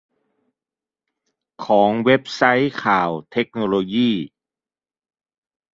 [1.65, 4.11] ของเว็บไซต์ข่าวเทคโนโลยี